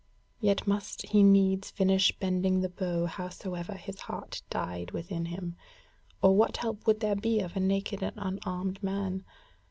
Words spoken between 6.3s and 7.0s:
what help